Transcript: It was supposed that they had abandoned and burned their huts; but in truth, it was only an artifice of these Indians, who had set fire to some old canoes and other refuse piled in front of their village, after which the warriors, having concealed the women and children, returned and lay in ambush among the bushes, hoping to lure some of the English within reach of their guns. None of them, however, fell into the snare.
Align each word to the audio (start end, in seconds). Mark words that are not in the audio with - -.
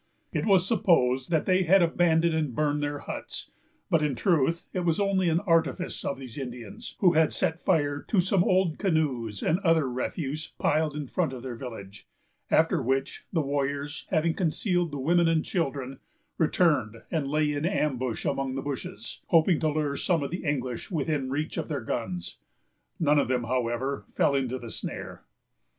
It 0.33 0.47
was 0.47 0.65
supposed 0.65 1.29
that 1.29 1.45
they 1.45 1.61
had 1.61 1.83
abandoned 1.83 2.33
and 2.33 2.55
burned 2.55 2.81
their 2.81 2.97
huts; 3.01 3.51
but 3.87 4.01
in 4.01 4.15
truth, 4.15 4.65
it 4.73 4.79
was 4.79 4.99
only 4.99 5.29
an 5.29 5.41
artifice 5.41 6.03
of 6.03 6.17
these 6.17 6.39
Indians, 6.39 6.95
who 7.01 7.11
had 7.13 7.31
set 7.31 7.61
fire 7.63 8.01
to 8.07 8.19
some 8.19 8.43
old 8.43 8.79
canoes 8.79 9.43
and 9.43 9.59
other 9.59 9.87
refuse 9.87 10.53
piled 10.57 10.95
in 10.95 11.05
front 11.05 11.33
of 11.33 11.43
their 11.43 11.53
village, 11.55 12.07
after 12.49 12.81
which 12.81 13.25
the 13.31 13.43
warriors, 13.43 14.05
having 14.09 14.33
concealed 14.33 14.91
the 14.91 14.97
women 14.97 15.27
and 15.27 15.45
children, 15.45 15.99
returned 16.39 17.03
and 17.11 17.27
lay 17.27 17.53
in 17.53 17.63
ambush 17.63 18.25
among 18.25 18.55
the 18.55 18.63
bushes, 18.63 19.21
hoping 19.27 19.59
to 19.59 19.69
lure 19.69 19.95
some 19.95 20.23
of 20.23 20.31
the 20.31 20.43
English 20.43 20.89
within 20.89 21.29
reach 21.29 21.57
of 21.57 21.67
their 21.67 21.79
guns. 21.81 22.39
None 22.99 23.19
of 23.19 23.27
them, 23.27 23.43
however, 23.43 24.05
fell 24.15 24.33
into 24.33 24.57
the 24.57 24.71
snare. 24.71 25.25